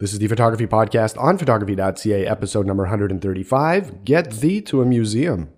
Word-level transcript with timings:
This 0.00 0.14
is 0.14 0.18
the 0.18 0.28
Photography 0.28 0.66
Podcast 0.66 1.20
on 1.20 1.36
photography.ca, 1.36 2.26
episode 2.26 2.64
number 2.64 2.84
135 2.84 4.02
Get 4.02 4.30
Thee 4.30 4.62
to 4.62 4.80
a 4.80 4.86
Museum. 4.86 5.50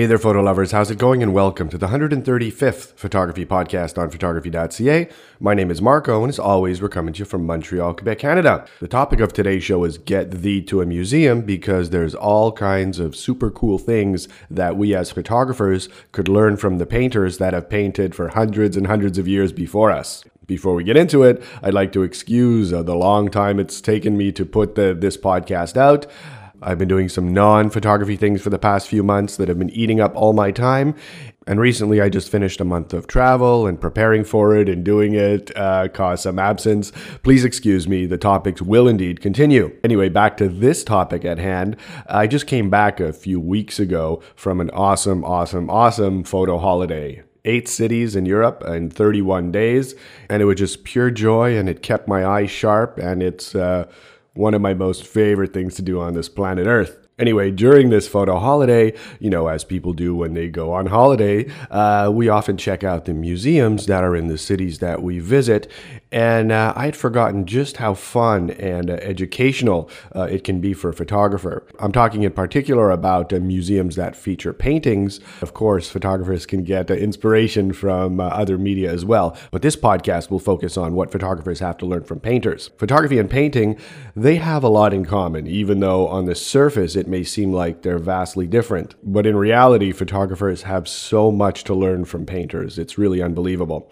Hey 0.00 0.06
there, 0.06 0.16
photo 0.16 0.40
lovers. 0.40 0.72
How's 0.72 0.90
it 0.90 0.96
going? 0.96 1.22
And 1.22 1.34
welcome 1.34 1.68
to 1.68 1.76
the 1.76 1.88
135th 1.88 2.94
Photography 2.94 3.44
Podcast 3.44 3.98
on 3.98 4.08
photography.ca. 4.08 5.10
My 5.38 5.52
name 5.52 5.70
is 5.70 5.82
Marco, 5.82 6.22
and 6.22 6.30
as 6.30 6.38
always, 6.38 6.80
we're 6.80 6.88
coming 6.88 7.12
to 7.12 7.18
you 7.18 7.24
from 7.26 7.44
Montreal, 7.44 7.92
Quebec, 7.92 8.20
Canada. 8.20 8.66
The 8.80 8.88
topic 8.88 9.20
of 9.20 9.34
today's 9.34 9.62
show 9.62 9.84
is 9.84 9.98
Get 9.98 10.30
Thee 10.30 10.62
to 10.62 10.80
a 10.80 10.86
Museum 10.86 11.42
because 11.42 11.90
there's 11.90 12.14
all 12.14 12.50
kinds 12.50 12.98
of 12.98 13.14
super 13.14 13.50
cool 13.50 13.76
things 13.76 14.26
that 14.48 14.74
we 14.74 14.94
as 14.94 15.10
photographers 15.10 15.90
could 16.12 16.28
learn 16.28 16.56
from 16.56 16.78
the 16.78 16.86
painters 16.86 17.36
that 17.36 17.52
have 17.52 17.68
painted 17.68 18.14
for 18.14 18.28
hundreds 18.28 18.78
and 18.78 18.86
hundreds 18.86 19.18
of 19.18 19.28
years 19.28 19.52
before 19.52 19.90
us. 19.90 20.24
Before 20.46 20.74
we 20.74 20.82
get 20.82 20.96
into 20.96 21.24
it, 21.24 21.42
I'd 21.62 21.74
like 21.74 21.92
to 21.92 22.04
excuse 22.04 22.72
uh, 22.72 22.82
the 22.82 22.96
long 22.96 23.30
time 23.30 23.60
it's 23.60 23.82
taken 23.82 24.16
me 24.16 24.32
to 24.32 24.46
put 24.46 24.76
the, 24.76 24.96
this 24.98 25.18
podcast 25.18 25.76
out. 25.76 26.06
I've 26.62 26.78
been 26.78 26.88
doing 26.88 27.08
some 27.08 27.32
non 27.32 27.70
photography 27.70 28.16
things 28.16 28.42
for 28.42 28.50
the 28.50 28.58
past 28.58 28.88
few 28.88 29.02
months 29.02 29.36
that 29.36 29.48
have 29.48 29.58
been 29.58 29.70
eating 29.70 30.00
up 30.00 30.14
all 30.14 30.32
my 30.32 30.50
time. 30.50 30.94
And 31.46 31.58
recently, 31.58 32.00
I 32.00 32.10
just 32.10 32.30
finished 32.30 32.60
a 32.60 32.64
month 32.64 32.92
of 32.92 33.06
travel 33.06 33.66
and 33.66 33.80
preparing 33.80 34.24
for 34.24 34.54
it 34.54 34.68
and 34.68 34.84
doing 34.84 35.14
it 35.14 35.56
uh, 35.56 35.88
caused 35.88 36.22
some 36.22 36.38
absence. 36.38 36.92
Please 37.22 37.44
excuse 37.44 37.88
me, 37.88 38.06
the 38.06 38.18
topics 38.18 38.60
will 38.60 38.86
indeed 38.86 39.20
continue. 39.20 39.74
Anyway, 39.82 40.10
back 40.10 40.36
to 40.36 40.48
this 40.48 40.84
topic 40.84 41.24
at 41.24 41.38
hand. 41.38 41.76
I 42.06 42.26
just 42.26 42.46
came 42.46 42.68
back 42.68 43.00
a 43.00 43.12
few 43.12 43.40
weeks 43.40 43.80
ago 43.80 44.22
from 44.36 44.60
an 44.60 44.70
awesome, 44.70 45.24
awesome, 45.24 45.70
awesome 45.70 46.24
photo 46.24 46.58
holiday 46.58 47.22
eight 47.46 47.66
cities 47.68 48.16
in 48.16 48.26
Europe 48.26 48.62
in 48.66 48.90
31 48.90 49.50
days, 49.50 49.94
and 50.28 50.42
it 50.42 50.44
was 50.44 50.58
just 50.58 50.84
pure 50.84 51.10
joy, 51.10 51.56
and 51.56 51.70
it 51.70 51.82
kept 51.82 52.06
my 52.06 52.26
eyes 52.26 52.50
sharp, 52.50 52.98
and 52.98 53.22
it's 53.22 53.54
uh, 53.54 53.86
one 54.34 54.54
of 54.54 54.60
my 54.60 54.74
most 54.74 55.06
favorite 55.06 55.52
things 55.52 55.74
to 55.74 55.82
do 55.82 56.00
on 56.00 56.14
this 56.14 56.28
planet 56.28 56.66
Earth. 56.66 57.08
Anyway, 57.18 57.50
during 57.50 57.90
this 57.90 58.08
photo 58.08 58.38
holiday, 58.38 58.94
you 59.18 59.28
know, 59.28 59.48
as 59.48 59.62
people 59.62 59.92
do 59.92 60.14
when 60.14 60.32
they 60.32 60.48
go 60.48 60.72
on 60.72 60.86
holiday, 60.86 61.46
uh, 61.70 62.10
we 62.10 62.30
often 62.30 62.56
check 62.56 62.82
out 62.82 63.04
the 63.04 63.12
museums 63.12 63.84
that 63.86 64.02
are 64.02 64.16
in 64.16 64.28
the 64.28 64.38
cities 64.38 64.78
that 64.78 65.02
we 65.02 65.18
visit. 65.18 65.70
And 66.12 66.50
uh, 66.50 66.72
I 66.74 66.86
had 66.86 66.96
forgotten 66.96 67.46
just 67.46 67.76
how 67.76 67.94
fun 67.94 68.50
and 68.50 68.90
uh, 68.90 68.94
educational 68.94 69.88
uh, 70.14 70.22
it 70.22 70.42
can 70.42 70.60
be 70.60 70.74
for 70.74 70.90
a 70.90 70.94
photographer. 70.94 71.64
I'm 71.78 71.92
talking 71.92 72.24
in 72.24 72.32
particular 72.32 72.90
about 72.90 73.32
uh, 73.32 73.38
museums 73.38 73.94
that 73.96 74.16
feature 74.16 74.52
paintings. 74.52 75.20
Of 75.40 75.54
course, 75.54 75.88
photographers 75.88 76.46
can 76.46 76.64
get 76.64 76.90
uh, 76.90 76.94
inspiration 76.94 77.72
from 77.72 78.18
other 78.18 78.58
media 78.58 78.90
as 78.90 79.04
well. 79.04 79.36
But 79.52 79.62
this 79.62 79.76
podcast 79.76 80.30
will 80.30 80.40
focus 80.40 80.76
on 80.76 80.94
what 80.94 81.12
photographers 81.12 81.60
have 81.60 81.78
to 81.78 81.86
learn 81.86 82.02
from 82.02 82.18
painters. 82.18 82.70
Photography 82.76 83.18
and 83.18 83.30
painting, 83.30 83.78
they 84.16 84.36
have 84.36 84.64
a 84.64 84.68
lot 84.68 84.92
in 84.92 85.04
common, 85.04 85.46
even 85.46 85.78
though 85.78 86.08
on 86.08 86.24
the 86.24 86.34
surface 86.34 86.96
it 86.96 87.06
may 87.06 87.22
seem 87.22 87.52
like 87.52 87.82
they're 87.82 87.98
vastly 87.98 88.48
different. 88.48 88.96
But 89.04 89.26
in 89.26 89.36
reality, 89.36 89.92
photographers 89.92 90.62
have 90.62 90.88
so 90.88 91.30
much 91.30 91.62
to 91.64 91.74
learn 91.74 92.04
from 92.04 92.26
painters. 92.26 92.78
It's 92.78 92.98
really 92.98 93.22
unbelievable. 93.22 93.90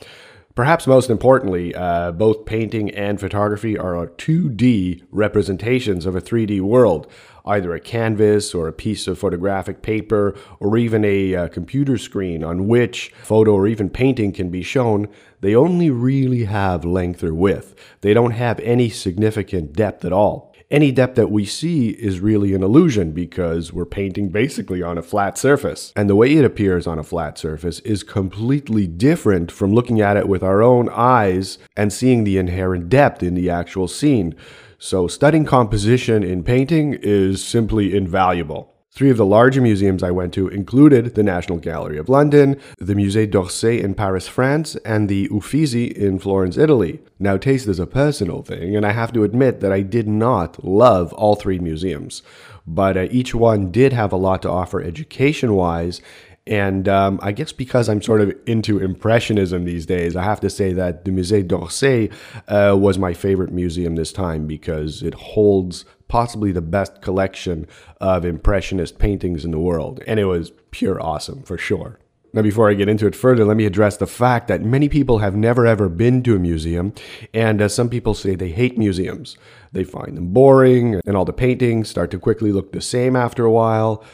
Perhaps 0.59 0.89
most 0.89 1.09
importantly, 1.09 1.73
uh, 1.73 2.11
both 2.11 2.45
painting 2.45 2.91
and 2.91 3.20
photography 3.20 3.78
are 3.78 4.09
2D 4.09 5.05
representations 5.12 6.05
of 6.05 6.17
a 6.17 6.20
3D 6.20 6.61
world, 6.61 7.06
either 7.47 7.73
a 7.73 7.78
canvas 7.78 8.53
or 8.56 8.67
a 8.67 8.73
piece 8.73 9.06
of 9.06 9.20
photographic 9.20 9.83
paper 9.83 10.36
or 10.58 10.77
even 10.77 11.05
a 11.05 11.33
uh, 11.33 11.46
computer 11.46 11.96
screen 11.96 12.42
on 12.42 12.67
which 12.67 13.13
photo 13.23 13.52
or 13.52 13.69
even 13.69 13.89
painting 13.89 14.33
can 14.33 14.51
be 14.51 14.64
shown. 14.64 15.07
They 15.42 15.55
only 15.55 15.91
really 15.91 16.42
have 16.46 16.85
length 16.85 17.23
or 17.23 17.35
width. 17.35 17.77
They 18.01 18.13
don't 18.13 18.33
have 18.33 18.58
any 18.58 18.90
significant 18.90 19.75
depth 19.75 20.05
at 20.05 20.13
all 20.13 20.48
any 20.70 20.92
depth 20.92 21.17
that 21.17 21.30
we 21.30 21.46
see 21.46 21.90
is 21.90 22.20
really 22.20 22.52
an 22.52 22.62
illusion 22.62 23.12
because 23.12 23.73
we're 23.73 23.86
painting 23.86 24.29
basically 24.29 24.83
on 24.83 24.98
a 24.98 25.02
flat 25.02 25.39
surface. 25.39 25.92
And 25.96 26.11
the 26.11 26.17
way 26.17 26.34
it 26.34 26.45
appears 26.45 26.86
on 26.86 26.98
a 26.98 27.05
flat 27.05 27.39
surface 27.39 27.80
is 27.80 28.02
completely 28.02 28.86
different 28.86 29.51
from 29.51 29.73
looking 29.73 30.01
at 30.01 30.18
it 30.18 30.28
with 30.28 30.42
our 30.42 30.62
own 30.62 30.90
eyes 30.90 31.58
and 31.77 31.92
seeing 31.92 32.24
the 32.24 32.36
inherent 32.36 32.90
depth 32.90 33.23
in 33.23 33.34
the 33.34 33.48
actual 33.48 33.89
scene. 33.89 34.34
So, 34.78 35.08
studying 35.08 35.45
composition 35.45 36.23
in 36.23 36.45
painting 36.45 36.98
is 37.02 37.42
simply 37.42 37.96
invaluable. 37.96 38.77
Three 38.91 39.11
of 39.11 39.19
the 39.19 39.27
larger 39.27 39.61
museums 39.61 40.03
I 40.03 40.11
went 40.11 40.33
to 40.35 40.49
included 40.49 41.15
the 41.15 41.23
National 41.23 41.59
Gallery 41.59 41.99
of 41.99 42.09
London, 42.09 42.59
the 42.79 42.95
Musée 42.95 43.31
d'Orsay 43.31 43.81
in 43.81 43.95
Paris, 43.95 44.27
France, 44.27 44.77
and 44.77 45.09
the 45.09 45.29
Uffizi 45.31 45.85
in 45.85 46.19
Florence, 46.19 46.57
Italy. 46.57 47.01
Now, 47.19 47.37
taste 47.37 47.69
is 47.69 47.79
a 47.79 47.87
personal 47.87 48.43
thing, 48.43 48.75
and 48.75 48.87
I 48.87 48.93
have 48.93 49.13
to 49.13 49.25
admit 49.25 49.61
that 49.61 49.73
I 49.73 49.83
did 49.83 50.09
not 50.09 50.65
love 50.65 51.13
all 51.13 51.37
three 51.37 51.59
museums, 51.59 52.23
but 52.67 52.97
uh, 52.97 53.07
each 53.11 53.35
one 53.35 53.71
did 53.71 53.93
have 53.93 54.13
a 54.13 54.17
lot 54.17 54.43
to 54.43 54.51
offer 54.51 54.83
education 54.83 55.55
wise. 55.55 56.01
And 56.47 56.89
um, 56.89 57.20
I 57.23 57.33
guess 57.33 57.53
because 57.53 57.91
I'm 57.91 58.01
sort 58.01 58.23
of 58.23 58.35
into 58.47 58.79
Impressionism 58.79 59.65
these 59.65 59.85
days, 59.85 60.17
I 60.17 60.23
have 60.23 60.41
to 60.41 60.49
say 60.49 60.73
that 60.73 61.05
the 61.05 61.11
Musée 61.11 61.47
d'Orsay 61.47 62.11
uh, 62.49 62.75
was 62.75 62.99
my 62.99 63.13
favorite 63.13 63.53
museum 63.53 63.97
this 63.97 64.13
time 64.13 64.47
because 64.47 65.03
it 65.03 65.13
holds 65.13 65.85
possibly 66.08 66.52
the 66.52 66.61
best 66.61 67.01
collection 67.02 67.67
of 68.01 68.24
Impressionist 68.24 68.98
paintings 68.98 69.45
in 69.45 69.51
the 69.51 69.58
world. 69.58 70.02
And 70.07 70.19
it 70.19 70.24
was 70.24 70.52
pure 70.70 71.01
awesome 71.01 71.42
for 71.42 71.57
sure. 71.57 71.98
Now, 72.35 72.42
before 72.42 72.69
I 72.70 72.74
get 72.74 72.91
into 72.91 73.07
it 73.07 73.17
further, 73.17 73.45
let 73.45 73.57
me 73.57 73.64
address 73.64 73.96
the 73.96 74.07
fact 74.07 74.48
that 74.48 74.63
many 74.63 74.89
people 74.89 75.19
have 75.19 75.35
never 75.35 75.67
ever 75.67 75.89
been 75.89 76.23
to 76.24 76.36
a 76.36 76.39
museum, 76.39 76.92
and 77.33 77.63
uh, 77.63 77.69
some 77.69 77.89
people 77.89 78.13
say 78.13 78.35
they 78.35 78.51
hate 78.51 78.77
museums. 78.77 79.39
They 79.73 79.83
find 79.83 80.14
them 80.14 80.35
boring, 80.35 81.01
and 81.07 81.17
all 81.17 81.24
the 81.24 81.33
paintings 81.33 81.89
start 81.89 82.11
to 82.11 82.19
quickly 82.19 82.52
look 82.52 82.73
the 82.73 82.83
same 82.83 83.17
after 83.17 83.46
a 83.46 83.51
while. 83.51 84.05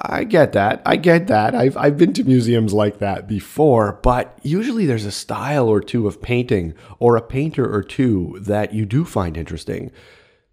I 0.00 0.24
get 0.24 0.52
that. 0.52 0.82
I 0.86 0.96
get 0.96 1.26
that. 1.28 1.54
I've, 1.54 1.76
I've 1.76 1.96
been 1.96 2.12
to 2.14 2.24
museums 2.24 2.72
like 2.72 2.98
that 2.98 3.26
before, 3.26 3.98
but 4.02 4.38
usually 4.42 4.86
there's 4.86 5.04
a 5.04 5.12
style 5.12 5.68
or 5.68 5.80
two 5.80 6.06
of 6.06 6.22
painting 6.22 6.74
or 6.98 7.16
a 7.16 7.22
painter 7.22 7.72
or 7.72 7.82
two 7.82 8.38
that 8.40 8.72
you 8.72 8.86
do 8.86 9.04
find 9.04 9.36
interesting. 9.36 9.90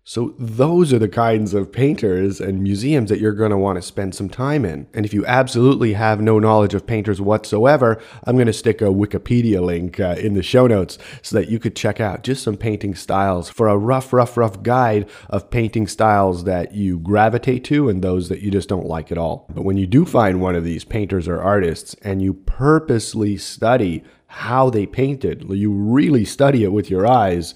So, 0.03 0.33
those 0.39 0.91
are 0.93 0.97
the 0.97 1.07
kinds 1.07 1.53
of 1.53 1.71
painters 1.71 2.41
and 2.41 2.63
museums 2.63 3.09
that 3.09 3.19
you're 3.19 3.33
going 3.33 3.51
to 3.51 3.57
want 3.57 3.75
to 3.75 3.83
spend 3.83 4.15
some 4.15 4.29
time 4.29 4.65
in. 4.65 4.87
And 4.95 5.05
if 5.05 5.13
you 5.13 5.23
absolutely 5.27 5.93
have 5.93 6.19
no 6.19 6.39
knowledge 6.39 6.73
of 6.73 6.87
painters 6.87 7.21
whatsoever, 7.21 8.01
I'm 8.23 8.35
going 8.35 8.47
to 8.47 8.53
stick 8.53 8.81
a 8.81 8.85
Wikipedia 8.85 9.61
link 9.61 9.99
uh, 9.99 10.15
in 10.17 10.33
the 10.33 10.41
show 10.41 10.65
notes 10.65 10.97
so 11.21 11.37
that 11.37 11.49
you 11.49 11.59
could 11.59 11.75
check 11.75 11.99
out 11.99 12.23
just 12.23 12.41
some 12.41 12.57
painting 12.57 12.95
styles 12.95 13.51
for 13.51 13.67
a 13.67 13.77
rough, 13.77 14.11
rough, 14.11 14.37
rough 14.37 14.63
guide 14.63 15.07
of 15.29 15.51
painting 15.51 15.85
styles 15.87 16.45
that 16.45 16.73
you 16.73 16.97
gravitate 16.97 17.63
to 17.65 17.87
and 17.87 18.01
those 18.01 18.27
that 18.29 18.41
you 18.41 18.49
just 18.49 18.69
don't 18.69 18.87
like 18.87 19.11
at 19.11 19.19
all. 19.19 19.45
But 19.53 19.65
when 19.65 19.77
you 19.77 19.85
do 19.85 20.07
find 20.07 20.41
one 20.41 20.55
of 20.55 20.63
these 20.63 20.83
painters 20.83 21.27
or 21.27 21.39
artists 21.39 21.93
and 22.01 22.23
you 22.23 22.33
purposely 22.33 23.37
study 23.37 24.03
how 24.25 24.71
they 24.71 24.87
painted, 24.87 25.45
you 25.47 25.71
really 25.71 26.25
study 26.25 26.63
it 26.63 26.71
with 26.71 26.89
your 26.89 27.05
eyes 27.05 27.53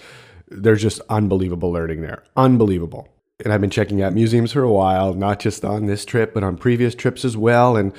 there's 0.47 0.81
just 0.81 1.01
unbelievable 1.09 1.71
learning 1.71 2.01
there. 2.01 2.23
Unbelievable. 2.35 3.09
And 3.43 3.51
I've 3.51 3.61
been 3.61 3.69
checking 3.69 4.01
out 4.01 4.13
museums 4.13 4.53
for 4.53 4.63
a 4.63 4.71
while, 4.71 5.13
not 5.13 5.39
just 5.39 5.65
on 5.65 5.87
this 5.87 6.05
trip, 6.05 6.33
but 6.33 6.43
on 6.43 6.57
previous 6.57 6.95
trips 6.95 7.25
as 7.25 7.35
well. 7.35 7.75
And 7.75 7.93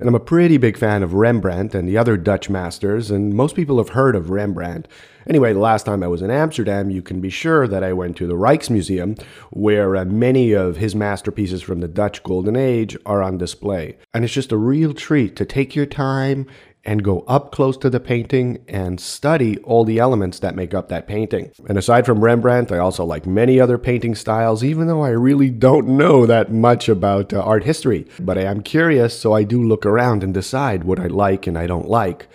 and 0.00 0.08
I'm 0.08 0.14
a 0.14 0.20
pretty 0.20 0.58
big 0.58 0.76
fan 0.76 1.02
of 1.02 1.14
Rembrandt 1.14 1.74
and 1.74 1.88
the 1.88 1.98
other 1.98 2.16
Dutch 2.16 2.48
masters, 2.48 3.10
and 3.10 3.34
most 3.34 3.56
people 3.56 3.78
have 3.78 3.88
heard 3.88 4.14
of 4.14 4.30
Rembrandt. 4.30 4.86
Anyway, 5.28 5.52
the 5.52 5.58
last 5.58 5.84
time 5.86 6.04
I 6.04 6.06
was 6.06 6.22
in 6.22 6.30
Amsterdam, 6.30 6.88
you 6.88 7.02
can 7.02 7.20
be 7.20 7.30
sure 7.30 7.66
that 7.66 7.82
I 7.82 7.92
went 7.92 8.16
to 8.18 8.28
the 8.28 8.36
Rijksmuseum, 8.36 9.20
where 9.50 9.96
uh, 9.96 10.04
many 10.04 10.52
of 10.52 10.76
his 10.76 10.94
masterpieces 10.94 11.62
from 11.62 11.80
the 11.80 11.88
Dutch 11.88 12.22
Golden 12.22 12.54
Age 12.54 12.96
are 13.04 13.24
on 13.24 13.38
display. 13.38 13.98
And 14.14 14.24
it's 14.24 14.32
just 14.32 14.52
a 14.52 14.56
real 14.56 14.94
treat 14.94 15.34
to 15.34 15.44
take 15.44 15.74
your 15.74 15.84
time 15.84 16.46
and 16.84 17.04
go 17.04 17.20
up 17.28 17.52
close 17.52 17.76
to 17.76 17.90
the 17.90 18.00
painting 18.00 18.64
and 18.68 19.00
study 19.00 19.58
all 19.58 19.84
the 19.84 19.98
elements 19.98 20.38
that 20.38 20.54
make 20.54 20.72
up 20.72 20.88
that 20.88 21.06
painting. 21.06 21.50
And 21.68 21.76
aside 21.76 22.06
from 22.06 22.24
Rembrandt, 22.24 22.72
I 22.72 22.78
also 22.78 23.04
like 23.04 23.26
many 23.26 23.60
other 23.60 23.78
painting 23.78 24.14
styles, 24.14 24.64
even 24.64 24.86
though 24.86 25.02
I 25.02 25.10
really 25.10 25.50
don't 25.50 25.88
know 25.88 26.26
that 26.26 26.52
much 26.52 26.88
about 26.88 27.32
uh, 27.32 27.40
art 27.40 27.64
history. 27.64 28.06
But 28.18 28.38
I 28.38 28.42
am 28.42 28.62
curious, 28.62 29.18
so 29.18 29.32
I 29.32 29.44
do 29.44 29.62
look 29.62 29.84
around 29.84 30.22
and 30.22 30.32
decide 30.32 30.84
what 30.84 31.00
I 31.00 31.06
like 31.06 31.46
and 31.46 31.58
I 31.58 31.66
don't 31.66 31.88
like. 31.88 32.26